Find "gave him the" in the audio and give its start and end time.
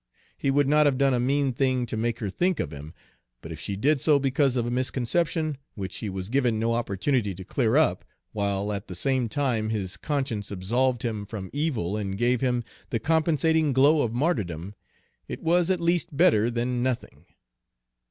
12.17-12.97